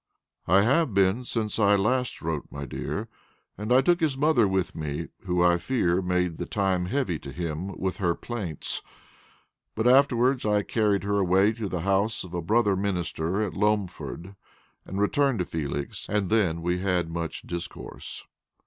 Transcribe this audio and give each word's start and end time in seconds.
"I 0.47 0.63
have 0.63 0.95
been 0.95 1.25
since 1.25 1.59
I 1.59 1.75
last 1.75 2.23
wrote, 2.23 2.47
my 2.49 2.65
dear, 2.65 3.07
and 3.55 3.71
I 3.71 3.81
took 3.81 3.99
his 3.99 4.17
mother 4.17 4.47
with 4.47 4.73
me, 4.75 5.09
who, 5.25 5.43
I 5.43 5.57
fear, 5.59 6.01
made 6.01 6.39
the 6.39 6.47
time 6.47 6.85
heavy 6.87 7.19
to 7.19 7.31
him 7.31 7.77
with 7.77 7.97
her 7.97 8.15
plaints. 8.15 8.81
But 9.75 9.85
afterward 9.85 10.43
I 10.43 10.63
carried 10.63 11.03
her 11.03 11.19
away 11.19 11.51
to 11.51 11.69
the 11.69 11.81
house 11.81 12.23
of 12.23 12.33
a 12.33 12.41
brother 12.41 12.75
minister 12.75 13.43
at 13.43 13.53
Loamford, 13.53 14.35
and 14.87 14.99
returned 14.99 15.37
to 15.37 15.45
Felix, 15.45 16.09
and 16.09 16.31
then 16.31 16.63
we 16.63 16.79
had 16.79 17.07
much 17.11 17.43
discourse." 17.43 18.25